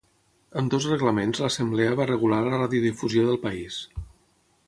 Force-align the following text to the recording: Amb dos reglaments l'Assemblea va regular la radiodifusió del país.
Amb 0.61 0.71
dos 0.75 0.87
reglaments 0.91 1.41
l'Assemblea 1.43 1.99
va 2.01 2.09
regular 2.11 2.41
la 2.47 2.55
radiodifusió 2.63 3.27
del 3.31 3.41
país. 3.47 3.81